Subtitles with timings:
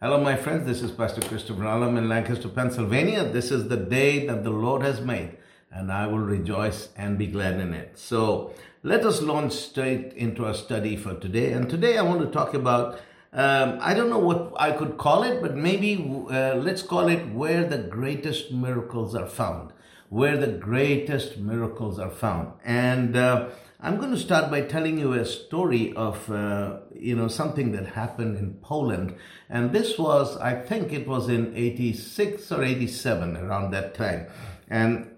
[0.00, 0.64] Hello, my friends.
[0.64, 3.24] This is Pastor Christopher Alam in Lancaster, Pennsylvania.
[3.24, 5.36] This is the day that the Lord has made,
[5.72, 7.98] and I will rejoice and be glad in it.
[7.98, 11.50] So, let us launch straight into our study for today.
[11.50, 13.00] And today I want to talk about,
[13.32, 15.96] um, I don't know what I could call it, but maybe
[16.30, 19.72] uh, let's call it where the greatest miracles are found.
[20.10, 22.52] Where the greatest miracles are found.
[22.64, 23.48] And uh,
[23.80, 27.86] I'm going to start by telling you a story of, uh, you know, something that
[27.86, 29.14] happened in Poland.
[29.48, 34.26] And this was, I think it was in 86 or 87, around that time.
[34.68, 35.16] And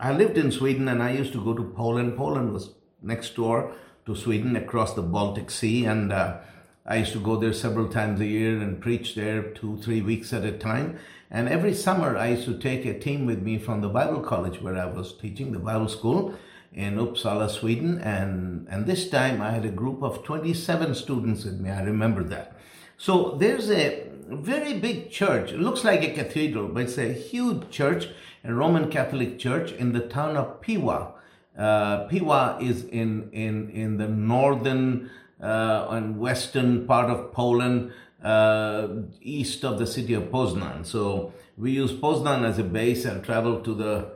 [0.00, 2.16] I lived in Sweden and I used to go to Poland.
[2.16, 2.70] Poland was
[3.02, 3.74] next door
[4.06, 5.84] to Sweden across the Baltic Sea.
[5.84, 6.38] And uh,
[6.86, 10.32] I used to go there several times a year and preach there two, three weeks
[10.32, 10.98] at a time.
[11.30, 14.62] And every summer I used to take a team with me from the Bible college
[14.62, 16.34] where I was teaching the Bible school
[16.74, 17.98] in Uppsala, Sweden.
[17.98, 21.70] And, and this time I had a group of 27 students with me.
[21.70, 22.56] I remember that.
[22.96, 25.52] So there's a very big church.
[25.52, 28.08] It looks like a cathedral, but it's a huge church,
[28.44, 31.12] a Roman Catholic church in the town of Piła.
[31.56, 35.10] Uh, Piła is in, in, in the northern
[35.40, 38.88] uh, and western part of Poland, uh,
[39.20, 40.84] east of the city of Poznan.
[40.86, 44.13] So we use Poznan as a base and travel to the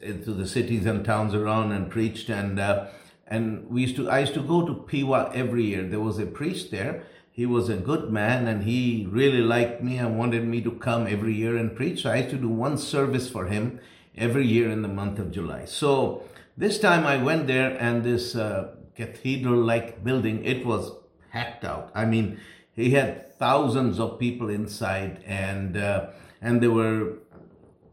[0.00, 2.86] to the cities and towns around and preached and uh,
[3.26, 5.82] and we used to I used to go to Piła every year.
[5.82, 7.04] There was a priest there.
[7.32, 11.06] He was a good man and he really liked me and wanted me to come
[11.06, 12.02] every year and preach.
[12.02, 13.80] So I used to do one service for him
[14.16, 15.64] every year in the month of July.
[15.64, 16.22] So
[16.56, 20.92] this time I went there and this uh, cathedral-like building, it was
[21.32, 21.90] packed out.
[21.92, 22.38] I mean,
[22.72, 27.14] he had thousands of people inside and uh, and there were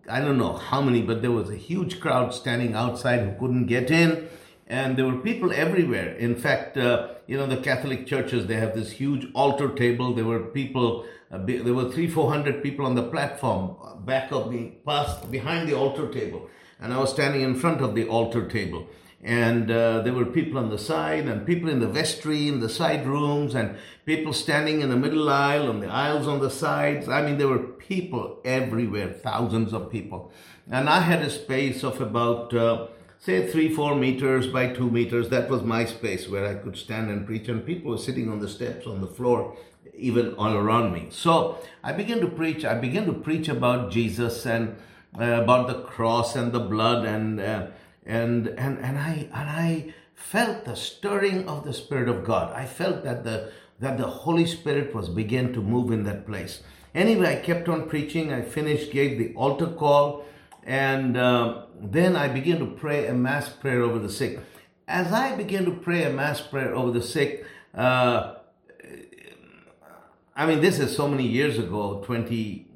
[0.10, 3.68] I don't know how many, but there was a huge crowd standing outside who couldn't
[3.68, 4.30] get in.
[4.68, 6.14] And there were people everywhere.
[6.14, 10.14] In fact, uh, you know, the Catholic churches, they have this huge altar table.
[10.14, 14.32] There were people, uh, there were three, four hundred people on the platform, uh, back
[14.32, 16.50] of the, past, behind the altar table.
[16.80, 18.88] And I was standing in front of the altar table
[19.24, 22.70] and uh, there were people on the side and people in the vestry in the
[22.70, 27.08] side rooms and people standing in the middle aisle on the aisles on the sides.
[27.08, 30.32] I mean there were people everywhere thousands of people.
[30.70, 32.88] And i had a space of about uh,
[33.20, 35.30] say three four meters by two meters.
[35.30, 37.48] That was my space where i could stand and preach.
[37.48, 39.56] And people were sitting on the steps on the floor
[39.96, 41.10] even all around me.
[41.12, 42.66] So i began to preach.
[42.66, 44.78] I began to preach about jesus and
[45.20, 47.68] uh, about the cross and the blood and uh,
[48.12, 52.54] and and and I and I felt the stirring of the Spirit of God.
[52.54, 56.62] I felt that the that the Holy Spirit was began to move in that place.
[56.94, 58.34] Anyway, I kept on preaching.
[58.34, 60.26] I finished, gave the altar call,
[60.64, 64.40] and uh, then I began to pray a mass prayer over the sick.
[64.90, 68.36] As I began to pray a mass prayer over the sick, uh,
[70.36, 72.68] I mean, this is so many years ago 20,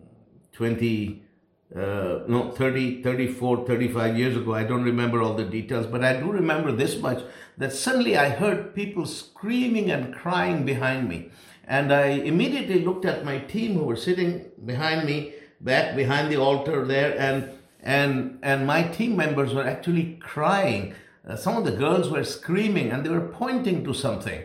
[0.53, 1.24] 20
[1.73, 6.15] uh, no 30 34 35 years ago i don't remember all the details but i
[6.15, 7.23] do remember this much
[7.57, 11.29] that suddenly i heard people screaming and crying behind me.
[11.67, 16.37] And i immediately looked at my team who were sitting behind me back behind the
[16.37, 17.49] altar there and
[17.81, 20.93] and and my team members were actually crying.
[21.27, 24.43] Uh, some of the girls were screaming and they were pointing to something.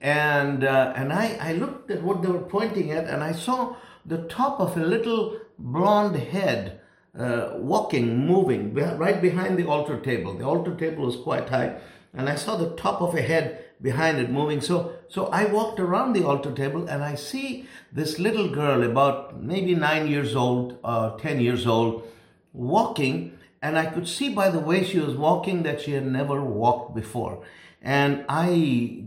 [0.00, 3.76] And uh, and I, I looked at what they were pointing at and i saw
[4.04, 6.80] the top of a little blonde head
[7.18, 10.34] uh, walking, moving right behind the altar table.
[10.34, 11.76] The altar table was quite high,
[12.14, 14.60] and I saw the top of a head behind it moving.
[14.60, 19.42] So, so I walked around the altar table, and I see this little girl, about
[19.42, 22.04] maybe nine years old, uh, ten years old,
[22.52, 26.42] walking, and I could see by the way she was walking that she had never
[26.42, 27.44] walked before.
[27.80, 29.04] And I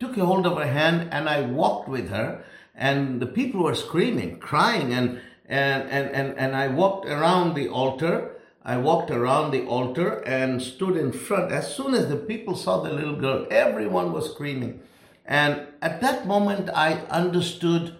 [0.00, 2.44] took a hold of her hand and I walked with her
[2.74, 7.68] and the people were screaming, crying, and and and and, and I walked around the
[7.68, 8.32] altar.
[8.64, 11.52] I walked around the altar and stood in front.
[11.52, 14.80] As soon as the people saw the little girl, everyone was screaming.
[15.24, 17.96] And at that moment, I understood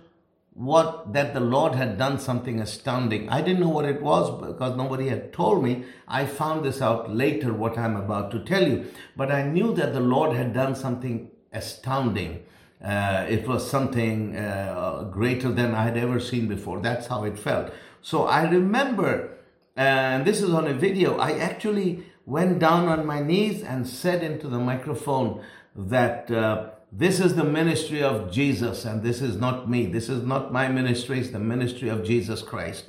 [0.54, 3.28] what that the Lord had done something astounding.
[3.28, 5.84] I didn't know what it was because nobody had told me.
[6.08, 8.86] I found this out later, what I'm about to tell you.
[9.16, 12.44] But I knew that the Lord had done something astounding.
[12.82, 16.80] Uh, it was something uh, greater than I had ever seen before.
[16.80, 17.72] That's how it felt.
[18.02, 19.30] So I remember,
[19.76, 24.22] and this is on a video, I actually went down on my knees and said
[24.22, 25.42] into the microphone
[25.74, 29.86] that uh, this is the ministry of Jesus and this is not me.
[29.86, 32.84] This is not my ministry, it's the ministry of Jesus Christ.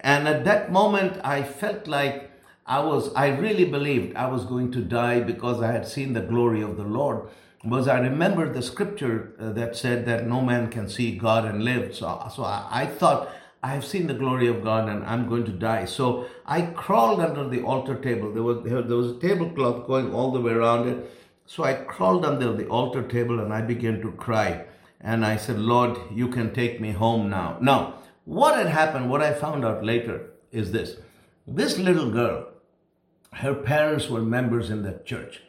[0.00, 2.30] And at that moment, I felt like
[2.66, 6.20] I was, I really believed I was going to die because I had seen the
[6.20, 7.28] glory of the Lord.
[7.64, 11.64] Was I remembered the scripture uh, that said that no man can see God and
[11.64, 11.94] live.
[11.94, 13.30] So, so I, I thought,
[13.62, 15.86] I have seen the glory of God and I'm going to die.
[15.86, 18.30] So I crawled under the altar table.
[18.32, 21.10] There was, there was a tablecloth going all the way around it.
[21.46, 24.66] So I crawled under the altar table and I began to cry.
[25.00, 27.56] And I said, Lord, you can take me home now.
[27.60, 27.94] Now,
[28.26, 30.96] what had happened, what I found out later is this.
[31.46, 32.48] This little girl,
[33.32, 35.42] her parents were members in that church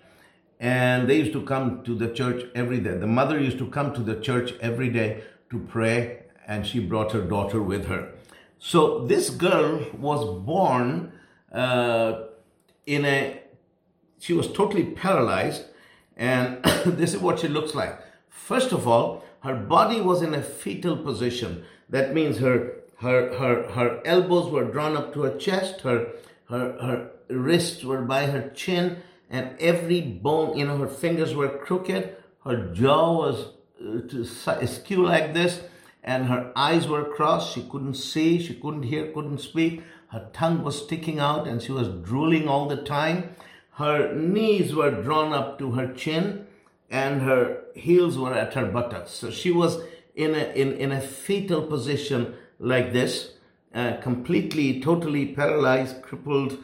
[0.59, 2.97] and they used to come to the church every day.
[2.97, 7.11] The mother used to come to the church every day to pray, and she brought
[7.11, 8.11] her daughter with her.
[8.59, 11.11] So this girl was born
[11.51, 12.23] uh,
[12.85, 13.41] in a,
[14.19, 15.65] she was totally paralyzed,
[16.15, 17.99] and this is what she looks like.
[18.29, 21.65] First of all, her body was in a fetal position.
[21.89, 26.07] That means her her her her elbows were drawn up to her chest, her
[26.49, 28.97] her her wrists were by her chin,
[29.29, 33.47] and every bone, you know, her fingers were crooked, her jaw was
[34.47, 35.61] uh, skew like this,
[36.03, 37.53] and her eyes were crossed.
[37.53, 39.81] She couldn't see, she couldn't hear, couldn't speak.
[40.09, 43.35] Her tongue was sticking out, and she was drooling all the time.
[43.71, 46.45] Her knees were drawn up to her chin,
[46.89, 49.11] and her heels were at her buttocks.
[49.11, 49.79] So she was
[50.15, 53.33] in a in, in a fetal position like this,
[53.73, 56.57] uh, completely, totally paralyzed, crippled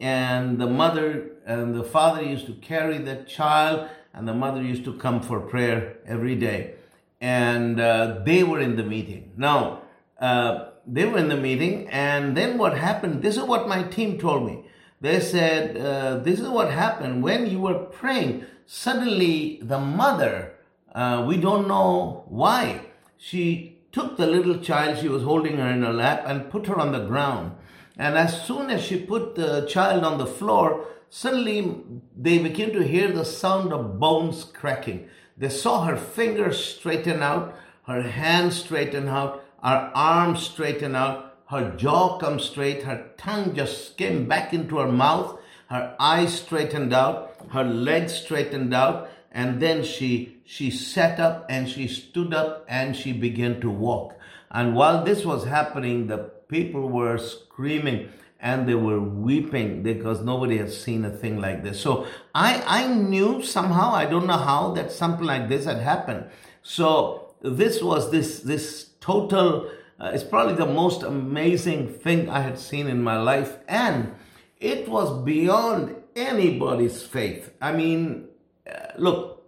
[0.00, 4.84] and the mother and the father used to carry that child and the mother used
[4.84, 6.74] to come for prayer every day.
[7.20, 9.32] And uh, they were in the meeting.
[9.36, 9.82] Now
[10.18, 14.18] uh, they were in the meeting and then what happened this is what my team
[14.18, 14.64] told me.
[15.00, 17.22] They said uh, this is what happened.
[17.22, 20.54] When you were praying suddenly the mother
[20.94, 22.80] uh, we don't know why
[23.16, 26.76] she took the little child she was holding her in her lap and put her
[26.76, 27.52] on the ground
[27.96, 31.80] and as soon as she put the child on the floor, suddenly
[32.16, 35.08] they began to hear the sound of bones cracking.
[35.36, 37.56] They saw her fingers straighten out,
[37.86, 43.96] her hands straighten out, her arms straighten out, her jaw come straight, her tongue just
[43.96, 45.38] came back into her mouth,
[45.68, 51.68] her eyes straightened out, her legs straightened out, and then she she sat up and
[51.68, 54.14] she stood up and she began to walk.
[54.50, 58.08] And while this was happening, the people were screaming
[58.38, 61.80] and they were weeping because nobody had seen a thing like this.
[61.80, 66.26] So I, I knew somehow, I don't know how, that something like this had happened.
[66.62, 69.68] So this was this, this total,
[69.98, 73.58] uh, it's probably the most amazing thing I had seen in my life.
[73.66, 74.14] And
[74.60, 77.50] it was beyond anybody's faith.
[77.60, 78.28] I mean,
[78.70, 79.42] uh, look,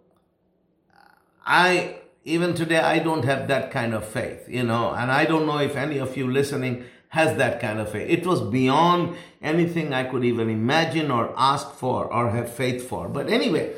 [1.44, 5.46] I, even today, I don't have that kind of faith, you know, and I don't
[5.46, 8.08] know if any of you listening has that kind of faith.
[8.10, 13.08] It was beyond anything I could even imagine or ask for or have faith for.
[13.08, 13.74] But anyway,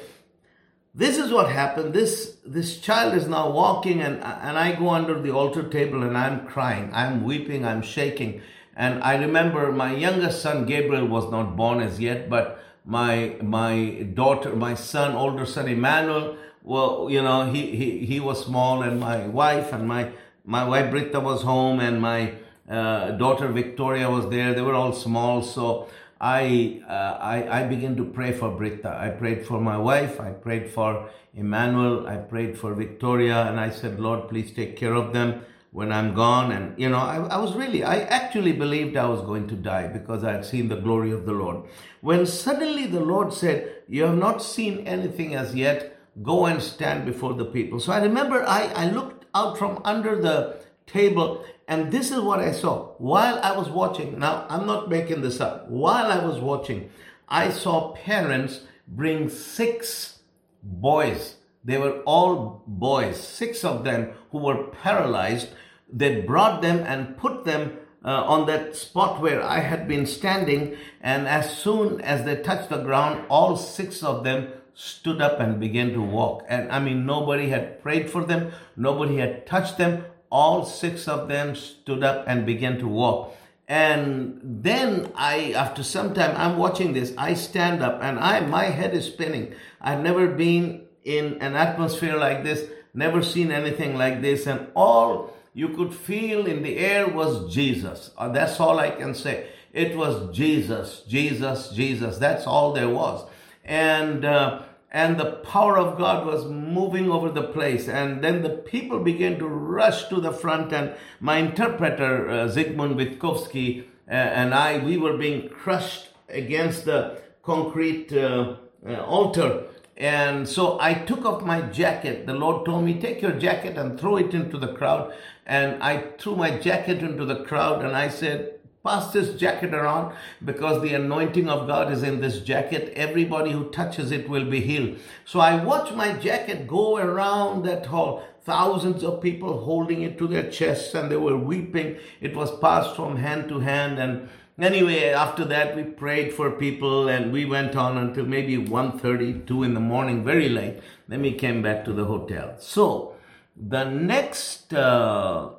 [0.95, 1.95] this is what happened.
[1.95, 6.17] This this child is now walking, and and I go under the altar table and
[6.17, 8.41] I'm crying, I'm weeping, I'm shaking.
[8.75, 14.07] And I remember my youngest son Gabriel was not born as yet, but my my
[14.15, 16.37] daughter, my son, older son Emmanuel
[16.69, 20.11] well, you know, he, he, he was small and my wife and my,
[20.45, 22.35] my wife Britta was home and my
[22.69, 24.55] uh, daughter Victoria was there.
[24.55, 25.43] They were all small.
[25.43, 25.89] So
[26.21, 28.97] I, uh, I, I began to pray for Britta.
[28.97, 30.21] I prayed for my wife.
[30.21, 32.07] I prayed for Emmanuel.
[32.07, 33.43] I prayed for Victoria.
[33.43, 36.53] And I said, Lord, please take care of them when I'm gone.
[36.53, 39.87] And, you know, I, I was really, I actually believed I was going to die
[39.87, 41.65] because I had seen the glory of the Lord.
[42.01, 47.07] When suddenly the Lord said, you have not seen anything as yet go and stand
[47.07, 47.81] before the people.
[47.81, 52.41] So I remember I, I looked out from under the table and this is what
[52.41, 54.19] I saw while I was watching.
[54.19, 55.69] Now, I'm not making this up.
[55.69, 56.91] While I was watching,
[57.29, 60.21] I saw parents bring six
[60.63, 61.37] boys.
[61.63, 65.49] They were all boys, six of them who were paralyzed.
[65.93, 70.75] They brought them and put them uh, on that spot where I had been standing.
[71.03, 75.61] And as soon as they touched the ground, all six of them stood up and
[75.61, 76.45] began to walk.
[76.49, 80.05] And I mean, nobody had prayed for them, nobody had touched them.
[80.31, 83.35] All six of them stood up and began to walk.
[83.69, 87.13] And then I, after some time, I'm watching this.
[87.19, 89.55] I stand up and I, my head is spinning.
[89.81, 94.47] I've never been in an atmosphere like this, never seen anything like this.
[94.47, 98.11] And all you could feel in the air was Jesus.
[98.17, 99.49] Uh, that's all I can say.
[99.73, 102.17] It was Jesus, Jesus, Jesus.
[102.17, 103.29] That's all there was.
[103.65, 107.89] And, uh, and the power of God was moving over the place.
[107.89, 112.97] And then the people began to rush to the front, and my interpreter, uh, Zygmunt
[112.97, 119.65] Witkowski, uh, and I, we were being crushed against the concrete uh, uh altar.
[119.99, 122.25] And so I took off my jacket.
[122.27, 125.13] The Lord told me, take your jacket and throw it into the crowd.
[125.45, 128.58] And I threw my jacket into the crowd and I said,
[128.89, 132.93] pass this jacket around because the anointing of God is in this jacket.
[132.97, 134.99] Everybody who touches it will be healed.
[135.27, 138.25] So I watched my jacket go around that hall.
[138.45, 141.99] Thousands of people holding it to their chests and they were weeping.
[142.23, 144.29] It was passed from hand to hand and
[144.61, 149.75] Anyway, after that we prayed for people and we went on until maybe 1.32 in
[149.75, 150.81] the morning, very late.
[151.07, 152.57] Then we came back to the hotel.
[152.59, 153.15] So
[153.57, 155.51] the next uh,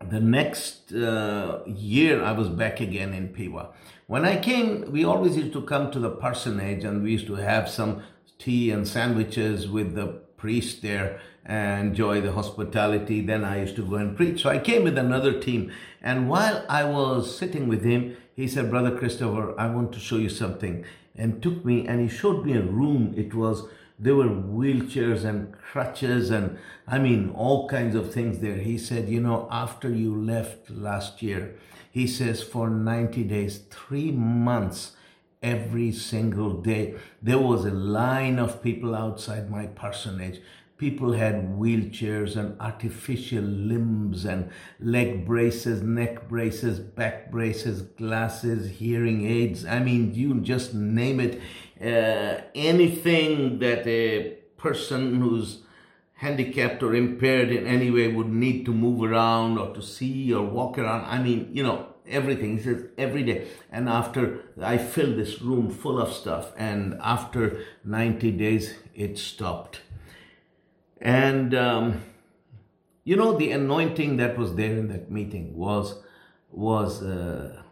[0.00, 3.68] the next uh, year I was back again in Piła.
[4.06, 7.34] When I came, we always used to come to the parsonage and we used to
[7.34, 8.02] have some
[8.38, 13.20] tea and sandwiches with the priest there and enjoy the hospitality.
[13.20, 14.42] Then I used to go and preach.
[14.42, 15.72] So I came with another team.
[16.00, 20.16] And while I was sitting with him, he said, Brother Christopher, I want to show
[20.16, 20.84] you something.
[21.16, 23.12] And took me and he showed me a room.
[23.16, 23.64] It was,
[23.98, 28.56] there were wheelchairs and crutches and I mean, all kinds of things there.
[28.56, 31.56] He said, you know, after you left last year,
[31.90, 34.92] he says for 90 days, three months,
[35.42, 40.40] every single day, there was a line of people outside my parsonage
[40.78, 49.26] People had wheelchairs and artificial limbs and leg braces, neck braces, back braces, glasses, hearing
[49.26, 49.66] aids.
[49.66, 51.40] I mean, you just name it.
[51.80, 55.62] Uh, anything that a person who's
[56.14, 60.44] handicapped or impaired in any way would need to move around or to see or
[60.44, 61.04] walk around.
[61.06, 62.58] I mean, you know, everything.
[62.58, 63.48] He says every day.
[63.70, 69.80] And after I filled this room full of stuff, and after 90 days, it stopped.
[71.00, 72.02] And, um,
[73.04, 76.02] you know, the anointing that was there in that meeting was,
[76.50, 77.62] was, uh,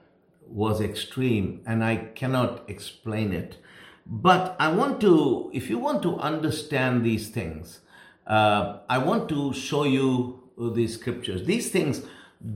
[0.48, 3.58] was extreme, and I cannot explain it.
[4.06, 7.80] But I want to, if you want to understand these things,
[8.26, 10.42] uh, I want to show you
[10.74, 11.44] these scriptures.
[11.44, 12.02] These things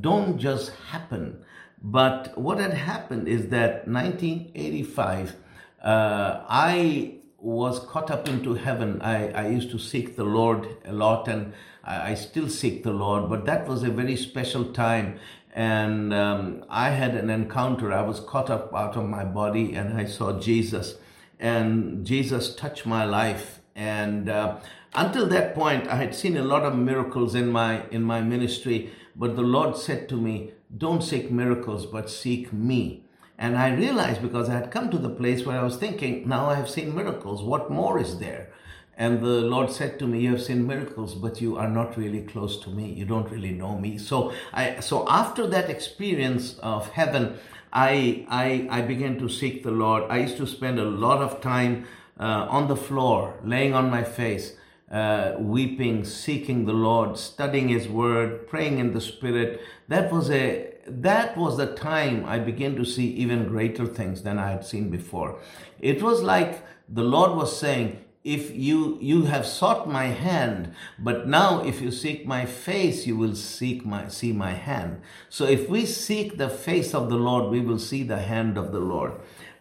[0.00, 1.45] don't just happen.
[1.83, 5.37] But what had happened is that 1985,
[5.83, 9.00] uh, I was caught up into heaven.
[9.02, 12.92] I, I used to seek the Lord a lot and I, I still seek the
[12.92, 15.18] Lord, but that was a very special time.
[15.54, 17.92] And um, I had an encounter.
[17.92, 20.97] I was caught up out of my body and I saw Jesus.
[21.38, 23.61] And Jesus touched my life.
[23.75, 24.59] And uh,
[24.94, 28.90] until that point, I had seen a lot of miracles in my in my ministry.
[29.16, 33.04] But the Lord said to me, "Don't seek miracles, but seek me."
[33.40, 36.50] And I realized because I had come to the place where I was thinking, now
[36.50, 37.42] I have seen miracles.
[37.42, 38.52] What more is there?
[38.99, 42.20] And the Lord said to me, You have seen miracles, but you are not really
[42.20, 42.92] close to me.
[42.92, 43.97] You don't really know me.
[43.97, 47.38] So I so after that experience of heaven,
[47.73, 50.04] I I, I began to seek the Lord.
[50.11, 51.87] I used to spend a lot of time
[52.18, 54.52] uh, on the floor, laying on my face,
[54.90, 59.62] uh, weeping, seeking the Lord, studying His Word, praying in the Spirit.
[59.88, 64.39] That was a that was the time I began to see even greater things than
[64.39, 65.39] I had seen before.
[65.81, 71.27] It was like the Lord was saying, if you you have sought my hand but
[71.27, 75.01] now if you seek my face you will seek my see my hand.
[75.31, 78.73] So if we seek the face of the lord we will see the hand of
[78.73, 79.13] the lord.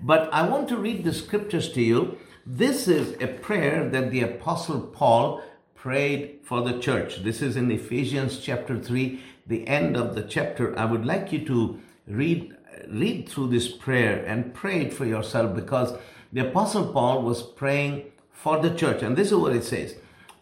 [0.02, 2.18] But i want to read the scriptures to you.
[2.46, 5.42] This is a prayer that the apostle paul
[5.74, 7.24] prayed for the church.
[7.24, 11.44] This is in ephesians chapter 3 the end of the chapter, I would like you
[11.46, 12.56] to read
[12.88, 15.98] read through this prayer and pray it for yourself because
[16.32, 19.96] the apostle Paul was praying for the church and this is what it says.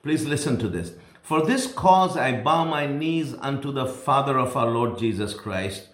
[0.04, 0.92] Please listen to this.
[1.22, 5.88] For this cause I bow my knees unto the Father of our Lord Jesus Christ,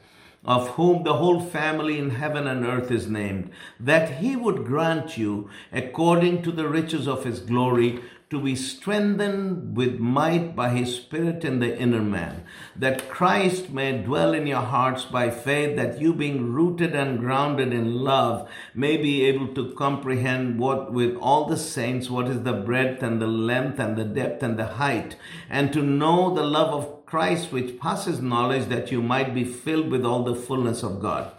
[0.46, 5.18] of whom the whole family in heaven and earth is named, that he would grant
[5.18, 10.96] you, according to the riches of his glory, to be strengthened with might by his
[10.96, 12.44] spirit in the inner man,
[12.76, 17.72] that Christ may dwell in your hearts by faith, that you being rooted and grounded
[17.72, 22.54] in love may be able to comprehend what with all the saints what is the
[22.54, 25.16] breadth and the length and the depth and the height,
[25.50, 29.92] and to know the love of Christ which passes knowledge, that you might be filled
[29.92, 31.32] with all the fullness of God.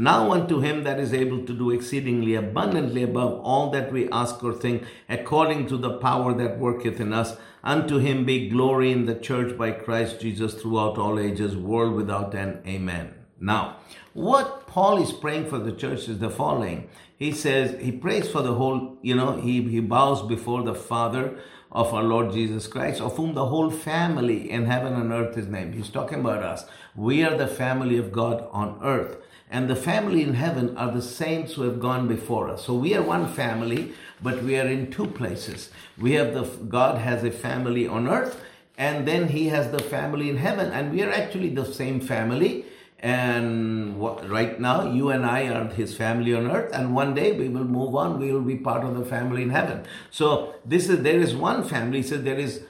[0.00, 4.44] Now unto him that is able to do exceedingly abundantly above all that we ask
[4.44, 9.06] or think, according to the power that worketh in us, unto him be glory in
[9.06, 12.60] the church by Christ Jesus throughout all ages, world without end.
[12.64, 13.12] Amen.
[13.40, 13.78] Now,
[14.12, 16.88] what Paul is praying for the church is the following.
[17.16, 21.40] He says, he prays for the whole, you know, he, he bows before the Father
[21.70, 25.46] of our Lord Jesus Christ, of whom the whole family in heaven and earth is
[25.46, 25.74] named.
[25.74, 26.64] He's talking about us.
[26.96, 29.18] We are the family of God on earth.
[29.50, 32.64] And the family in heaven are the saints who have gone before us.
[32.66, 35.70] So we are one family, but we are in two places.
[35.96, 38.40] We have the, God has a family on earth,
[38.76, 42.66] and then he has the family in heaven, and we are actually the same family.
[43.00, 47.48] And right now, you and I are his family on earth, and one day we
[47.48, 48.18] will move on.
[48.18, 49.84] We will be part of the family in heaven.
[50.10, 52.02] So this is there is one family.
[52.02, 52.64] Says there is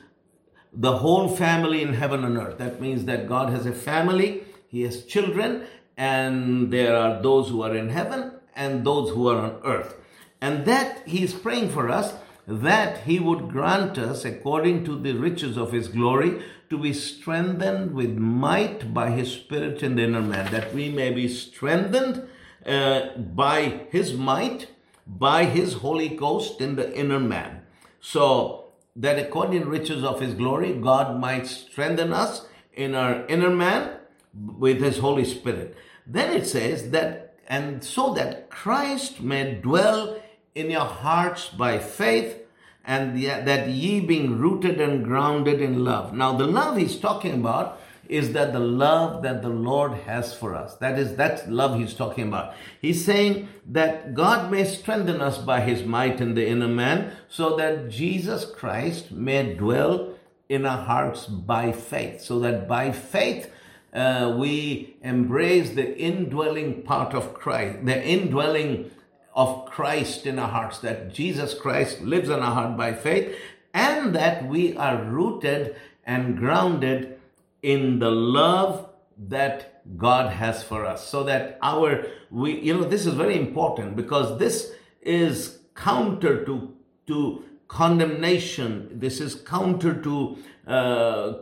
[0.73, 2.59] the whole family in heaven and earth.
[2.59, 4.45] That means that God has a family.
[4.69, 5.65] He has children,
[5.97, 9.95] and there are those who are in heaven and those who are on earth.
[10.43, 12.13] And that he is praying for us
[12.49, 17.93] that he would grant us, according to the riches of his glory, to be strengthened
[17.93, 22.27] with might by his spirit in the inner man, that we may be strengthened
[22.65, 24.69] uh, by his might,
[25.07, 27.63] by his Holy Ghost in the inner man.
[28.01, 33.27] So that according to the riches of his glory, God might strengthen us in our
[33.27, 33.99] inner man
[34.35, 35.77] with his Holy Spirit.
[36.07, 40.19] Then it says that, and so that Christ may dwell
[40.59, 42.37] in your hearts by faith,
[42.85, 46.13] and that ye being rooted and grounded in love.
[46.13, 50.55] Now, the love he's talking about is that the love that the Lord has for
[50.55, 50.75] us.
[50.77, 52.55] That is, that's love he's talking about.
[52.81, 57.57] He's saying that God may strengthen us by his might in the inner man so
[57.57, 60.15] that Jesus Christ may dwell
[60.49, 62.23] in our hearts by faith.
[62.23, 63.51] So that by faith,
[63.93, 68.91] uh, we embrace the indwelling part of Christ, the indwelling
[69.35, 73.37] of Christ in our hearts, that Jesus Christ lives in our heart by faith,
[73.73, 77.19] and that we are rooted and grounded
[77.63, 78.89] in the love
[79.29, 81.07] that God has for us.
[81.09, 86.75] So that our, we, you know, this is very important because this is counter to,
[87.07, 88.89] to condemnation.
[88.99, 91.33] This is counter to, uh,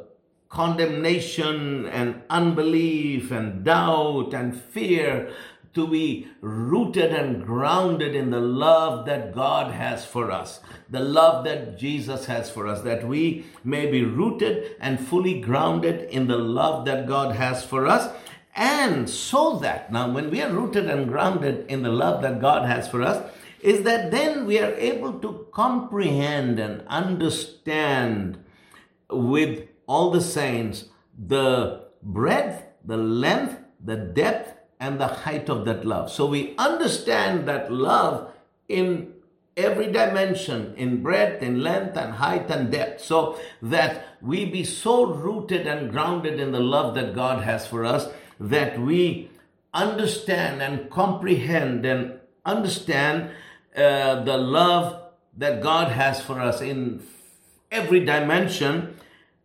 [0.49, 5.31] condemnation and unbelief and doubt and fear
[5.76, 11.45] to be rooted and grounded in the love that God has for us, the love
[11.45, 16.38] that Jesus has for us, that we may be rooted and fully grounded in the
[16.38, 18.11] love that God has for us.
[18.54, 22.66] And so that, now when we are rooted and grounded in the love that God
[22.66, 28.42] has for us, is that then we are able to comprehend and understand
[29.11, 30.87] with all the saints
[31.18, 36.10] the breadth, the length, the depth, and the height of that love.
[36.10, 38.32] So we understand that love
[38.68, 39.12] in
[39.56, 45.06] every dimension, in breadth, in length, and height and depth, so that we be so
[45.06, 48.08] rooted and grounded in the love that God has for us
[48.38, 49.30] that we
[49.72, 53.30] understand and comprehend and understand
[53.74, 55.02] uh, the love
[55.36, 57.02] that God has for us in
[57.70, 58.96] every dimension.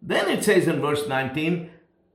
[0.02, 1.71] Then it says in verse 19,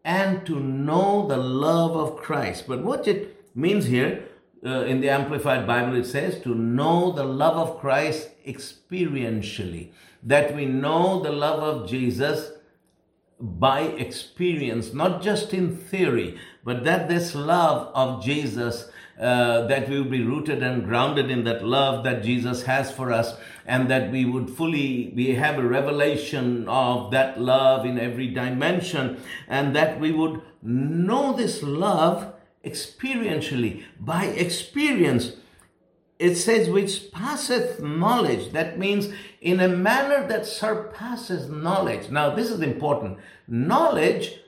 [0.06, 2.68] and to know the love of Christ.
[2.68, 4.22] But what it means here
[4.64, 9.88] uh, in the Amplified Bible, it says to know the love of Christ experientially.
[10.22, 12.52] That we know the love of Jesus
[13.40, 19.98] by experience, not just in theory, but that this love of Jesus uh, that we
[19.98, 24.10] will be rooted and grounded in that love that Jesus has for us, and that
[24.10, 29.18] we would fully we have a revelation of that love in every dimension,
[29.48, 35.36] and that we would know this love experientially by experience.
[36.18, 38.52] It says, which passeth knowledge.
[38.52, 39.08] That means
[39.46, 42.10] in a manner that surpasses knowledge.
[42.10, 43.18] Now, this is important.
[43.46, 44.40] Knowledge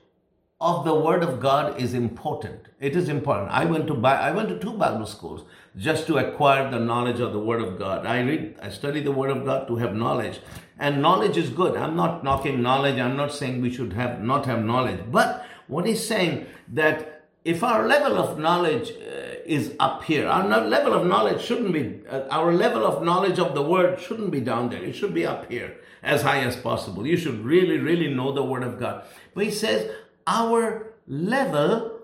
[0.61, 2.67] of the word of God is important.
[2.81, 3.53] It is important.
[3.53, 5.45] I went to I went to two Bible schools
[5.77, 8.07] just to acquire the knowledge of the word of God.
[8.07, 10.41] I read, I study the word of God to have knowledge.
[10.81, 11.77] And knowledge is good.
[11.77, 12.99] I'm not knocking knowledge.
[12.99, 15.01] I'm not saying we should have not have knowledge.
[15.13, 19.18] But what he's saying that if our level of knowledge uh,
[19.49, 23.55] is up here, our level of knowledge shouldn't be, uh, our level of knowledge of
[23.55, 24.83] the word shouldn't be down there.
[24.83, 27.07] It should be up here as high as possible.
[27.07, 29.05] You should really, really know the word of God.
[29.35, 29.91] But he says,
[30.27, 32.03] our level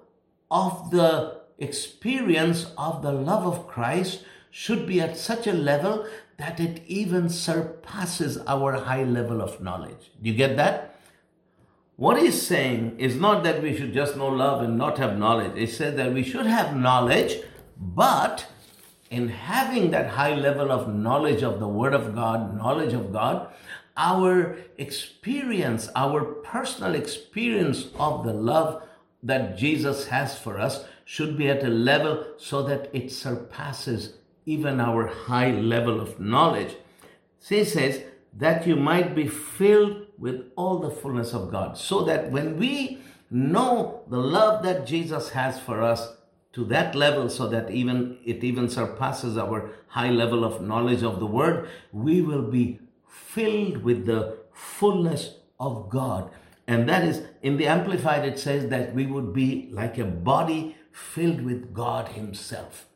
[0.51, 6.07] of the experience of the love of Christ should be at such a level
[6.39, 10.11] that it even surpasses our high level of knowledge.
[10.23, 10.94] Do you get that?
[11.97, 15.57] What he's saying is not that we should just know love and not have knowledge.
[15.57, 17.41] He said that we should have knowledge,
[17.77, 18.47] but
[19.11, 23.49] in having that high level of knowledge of the Word of God, knowledge of God,
[23.97, 28.83] our experience, our personal experience of the love
[29.23, 34.15] that Jesus has for us should be at a level so that it surpasses
[34.47, 36.75] even our high level of knowledge.
[37.39, 38.03] So he says,
[38.37, 41.77] that you might be filled with all the fullness of God.
[41.77, 43.01] So that when we
[43.31, 46.17] know the love that Jesus has for us
[46.53, 51.19] to that level so that even it even surpasses our high level of knowledge of
[51.19, 56.31] the word, we will be filled with the fullness of God.
[56.67, 60.77] And that is in the Amplified, it says that we would be like a body
[60.93, 62.87] filled with God Himself.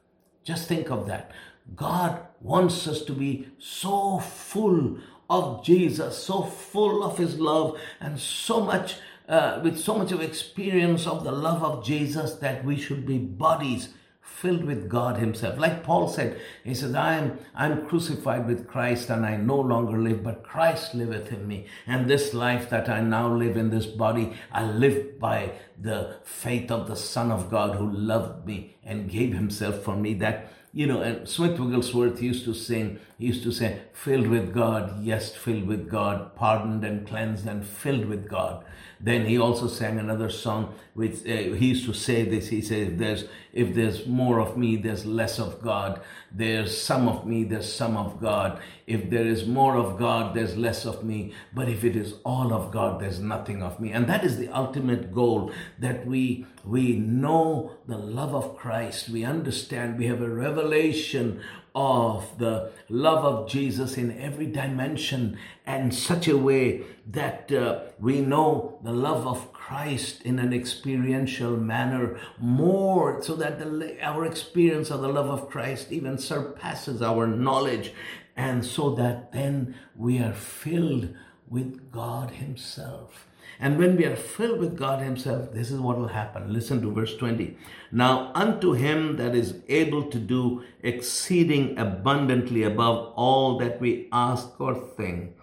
[0.45, 1.33] Just think of that.
[1.75, 4.99] God wants us to be so full
[5.29, 8.97] of Jesus, so full of His love, and so much,
[9.29, 13.19] uh, with so much of experience of the love of Jesus that we should be
[13.19, 15.59] bodies filled with God Himself.
[15.59, 19.99] Like Paul said, he says, I am I'm crucified with Christ and I no longer
[19.99, 21.67] live, but Christ liveth in me.
[21.87, 26.71] And this life that I now live in this body, I live by the faith
[26.71, 30.15] of the Son of God who loved me and gave himself for me.
[30.15, 34.55] That you know, and Smith Wigglesworth used to sing, he used to say, filled with
[34.55, 38.65] God, yes, filled with God, pardoned and cleansed and filled with God.
[39.01, 42.49] Then he also sang another song which uh, he used to say this.
[42.49, 46.01] He said, if there's, if there's more of me, there's less of God.
[46.33, 48.61] There's some of me, there's some of God.
[48.87, 51.33] If there is more of God, there's less of me.
[51.55, 53.93] But if it is all of God, there's nothing of me.
[53.93, 59.09] And that is the ultimate goal that we, we know the love of Christ.
[59.09, 61.41] We understand, we have a revelation
[61.75, 68.21] of the love of Jesus in every dimension and such a way that uh, we
[68.21, 74.91] know the love of Christ in an experiential manner more so that the, our experience
[74.91, 77.93] of the love of Christ even surpasses our knowledge
[78.37, 81.15] and so that then we are filled
[81.51, 83.29] with God himself.
[83.61, 86.53] And when we are filled with God Himself, this is what will happen.
[86.53, 87.57] Listen to verse 20.
[87.91, 94.61] Now, unto Him that is able to do exceeding abundantly above all that we ask
[94.61, 95.37] or think,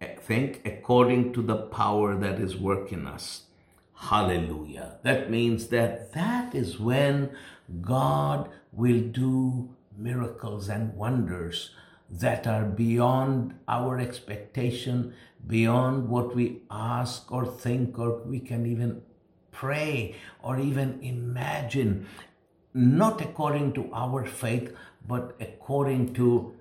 [0.00, 3.42] eh, think according to the power that is working us.
[3.94, 4.96] Hallelujah.
[5.02, 7.30] That means that that is when
[7.82, 11.70] God will do miracles and wonders
[12.10, 15.14] that are beyond our expectation,
[15.46, 19.02] beyond what we ask or think, or we can even
[19.52, 22.06] pray or even imagine,
[22.72, 24.74] not according to our faith,
[25.06, 26.54] but according to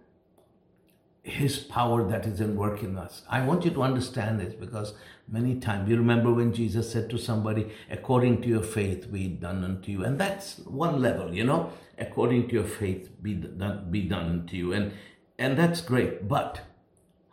[1.23, 3.21] his power that is in work in us.
[3.29, 4.93] I want you to understand this because
[5.27, 9.63] many times you remember when Jesus said to somebody, according to your faith be done
[9.63, 10.03] unto you.
[10.03, 14.55] And that's one level, you know, according to your faith be done, be done unto
[14.55, 14.73] you.
[14.73, 14.93] And
[15.37, 16.27] and that's great.
[16.27, 16.61] But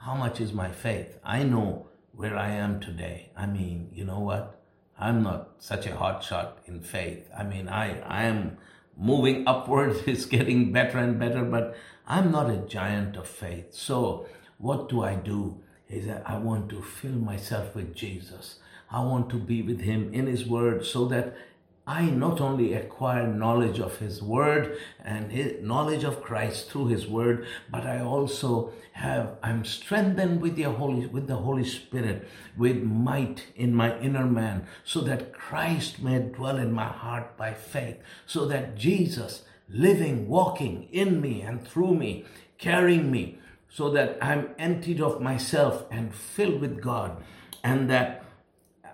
[0.06, 1.18] how much is my faith?
[1.24, 3.30] I know where I am today.
[3.36, 4.60] I mean, you know what?
[4.96, 7.28] I'm not such a hot shot in faith.
[7.36, 8.56] I mean, I, I am
[8.96, 9.98] moving upwards.
[10.06, 11.74] It's getting better and better, but
[12.06, 13.74] I'm not a giant of faith.
[13.74, 15.60] So what do I do?
[15.88, 18.60] Is that I want to fill myself with Jesus.
[18.88, 21.36] I want to be with him in his word so that
[21.88, 27.06] I not only acquire knowledge of His Word and his knowledge of Christ through His
[27.06, 32.82] Word, but I also have I'm strengthened with the Holy with the Holy Spirit, with
[32.82, 37.98] might in my inner man, so that Christ may dwell in my heart by faith,
[38.26, 42.24] so that Jesus living, walking in me and through me,
[42.58, 47.22] carrying me, so that I'm emptied of myself and filled with God,
[47.62, 48.24] and that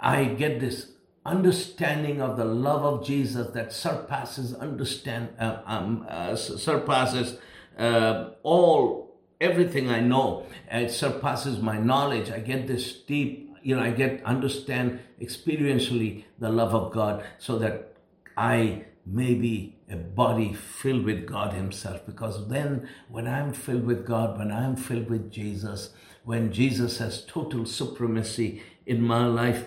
[0.00, 0.91] I get this
[1.24, 7.38] understanding of the love of Jesus that surpasses understand uh, um, uh, surpasses
[7.78, 10.46] uh, all everything I know.
[10.70, 12.30] It surpasses my knowledge.
[12.30, 17.58] I get this deep, you know, I get understand experientially the love of God, so
[17.58, 17.94] that
[18.36, 22.04] I may be a body filled with God Himself.
[22.06, 25.90] Because then, when I'm filled with God, when I'm filled with Jesus,
[26.24, 29.66] when Jesus has total supremacy in my life,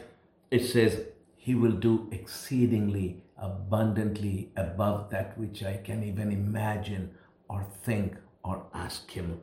[0.52, 1.06] it says
[1.45, 7.12] he will do exceedingly abundantly above that which I can even imagine
[7.47, 9.41] or think or ask Him.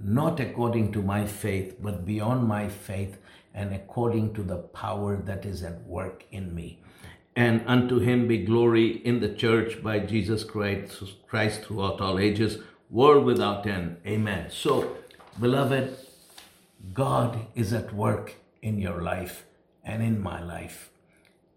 [0.00, 3.18] Not according to my faith, but beyond my faith
[3.52, 6.84] and according to the power that is at work in me.
[7.34, 12.58] And unto Him be glory in the church by Jesus Christ, Christ throughout all ages,
[12.90, 13.96] world without end.
[14.06, 14.52] Amen.
[14.52, 14.98] So,
[15.40, 15.96] beloved,
[16.94, 19.46] God is at work in your life
[19.82, 20.90] and in my life.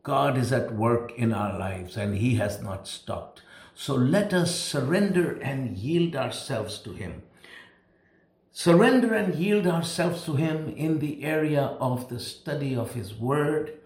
[0.03, 3.41] God is at work in our lives and He has not stopped.
[3.73, 7.23] So let us surrender and yield ourselves to Him.
[8.51, 13.79] Surrender and yield ourselves to Him in the area of the study of His Word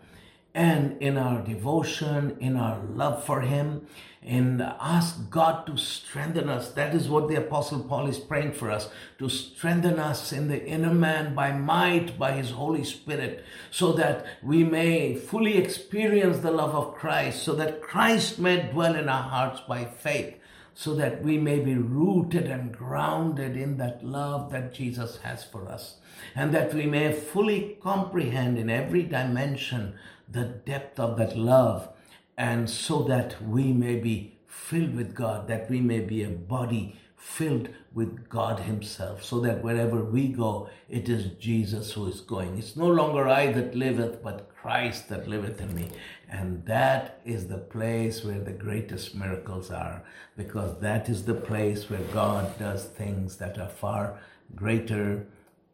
[0.58, 3.86] and in our devotion, in our love for Him,
[4.24, 6.72] and ask God to strengthen us.
[6.72, 8.90] That is what the Apostle Paul is praying for us
[9.20, 14.26] to strengthen us in the inner man by might, by His Holy Spirit, so that
[14.42, 19.30] we may fully experience the love of Christ, so that Christ may dwell in our
[19.30, 20.34] hearts by faith
[20.74, 25.68] so that we may be rooted and grounded in that love that Jesus has for
[25.68, 25.96] us,
[26.36, 29.96] and that we may fully comprehend in every dimension
[30.30, 31.90] the depth of that love,
[32.38, 37.00] and so that we may be filled with God, that we may be a body
[37.16, 42.58] filled with God Himself, so that wherever we go, it is Jesus who is going.
[42.58, 45.90] It's no longer I that liveth, but Christ that liveth in me.
[46.30, 50.04] And that is the place where the greatest miracles are,
[50.36, 54.20] because that is the place where God does things that are far
[54.56, 55.28] greater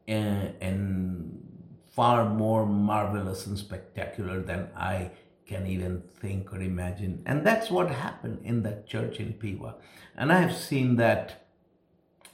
[0.08, 1.53] eh, and, and
[1.96, 5.12] far more marvelous and spectacular than I
[5.46, 7.22] can even think or imagine.
[7.26, 9.76] And that's what happened in that church in Piła.
[10.16, 11.46] And I have seen that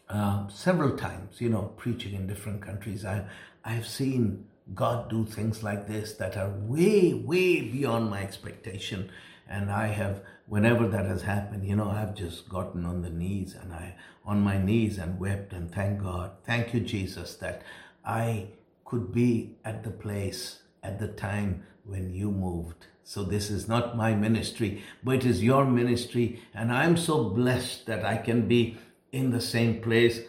[0.07, 3.03] uh, several times, you know, preaching in different countries.
[3.03, 3.25] I,
[3.65, 9.11] I've seen God do things like this that are way, way beyond my expectation.
[9.47, 13.55] And I have, whenever that has happened, you know, I've just gotten on the knees
[13.59, 13.95] and I,
[14.25, 16.31] on my knees and wept and thank God.
[16.45, 17.63] Thank you, Jesus, that
[18.05, 18.49] I
[18.89, 22.87] could be at the place at the time when you moved.
[23.03, 26.41] So this is not my ministry, but it is your ministry.
[26.53, 28.77] And I'm so blessed that I can be
[29.11, 30.21] in the same place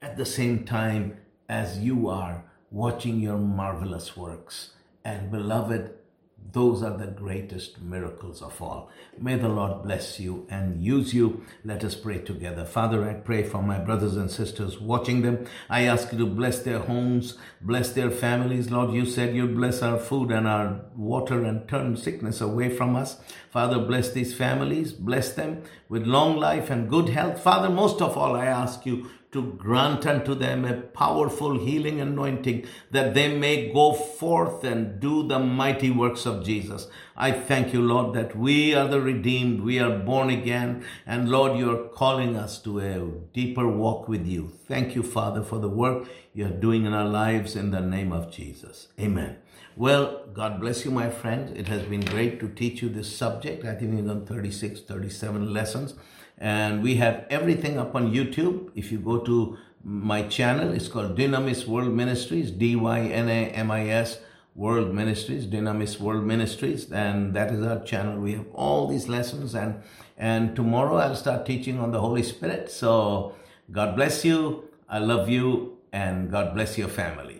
[0.00, 1.16] at the same time
[1.48, 4.72] as you are, watching your marvelous works.
[5.04, 5.94] And beloved,
[6.50, 8.90] those are the greatest miracles of all.
[9.18, 11.44] May the Lord bless you and use you.
[11.64, 12.64] Let us pray together.
[12.64, 15.46] Father, I pray for my brothers and sisters watching them.
[15.70, 18.70] I ask you to bless their homes, bless their families.
[18.70, 22.96] Lord, you said you'd bless our food and our water and turn sickness away from
[22.96, 23.18] us.
[23.50, 27.40] Father, bless these families, bless them with long life and good health.
[27.40, 32.66] Father, most of all, I ask you to grant unto them a powerful healing anointing
[32.90, 36.86] that they may go forth and do the mighty works of Jesus.
[37.16, 41.58] I thank you, Lord, that we are the redeemed, we are born again, and Lord,
[41.58, 43.00] you're calling us to a
[43.32, 44.52] deeper walk with you.
[44.68, 48.30] Thank you, Father, for the work you're doing in our lives in the name of
[48.30, 48.88] Jesus.
[49.00, 49.38] Amen.
[49.74, 51.52] Well, God bless you, my friends.
[51.52, 53.64] It has been great to teach you this subject.
[53.64, 55.94] I think we've done 36, 37 lessons.
[56.42, 58.72] And we have everything up on YouTube.
[58.74, 63.50] If you go to my channel, it's called Dynamis World Ministries, D Y N A
[63.50, 64.18] M I S
[64.56, 68.18] World Ministries, Dynamis World Ministries, and that is our channel.
[68.18, 69.82] We have all these lessons, and
[70.18, 72.70] and tomorrow I'll start teaching on the Holy Spirit.
[72.70, 73.36] So
[73.70, 74.64] God bless you.
[74.88, 77.31] I love you, and God bless your family.